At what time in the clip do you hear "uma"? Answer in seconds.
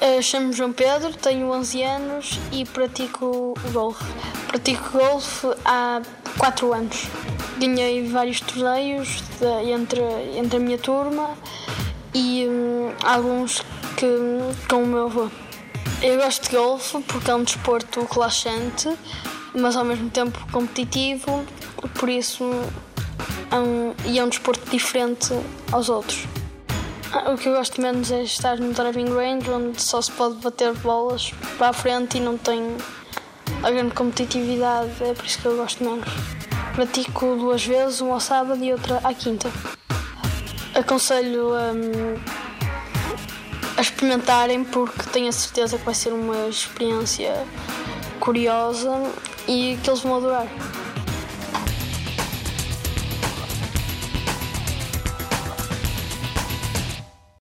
38.00-38.14, 46.12-46.46